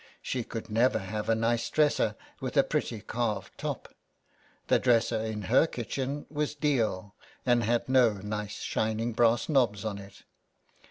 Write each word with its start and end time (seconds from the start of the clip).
She 0.23 0.43
could 0.43 0.67
never 0.71 0.97
have 0.97 1.27
70 1.27 1.27
SOME 1.27 1.27
PARISHIONERS. 1.27 1.37
a 1.37 1.41
nice 1.51 1.69
dresser 1.69 2.15
with 2.39 2.57
a 2.57 2.63
pretty 2.63 3.01
carved 3.01 3.55
top. 3.55 3.93
The 4.65 4.79
dresser 4.79 5.19
in 5.21 5.43
her 5.43 5.67
kitchen 5.67 6.25
was 6.27 6.55
deal, 6.55 7.13
and 7.45 7.63
had 7.63 7.87
no 7.87 8.13
nice 8.13 8.61
shining 8.63 9.13
brass 9.13 9.47
knobs 9.47 9.85
on 9.85 9.99
it. 9.99 10.23